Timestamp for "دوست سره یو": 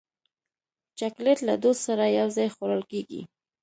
1.63-2.27